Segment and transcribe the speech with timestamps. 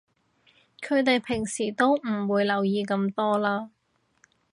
[0.81, 3.69] 佢哋平時都唔會留意咁多啦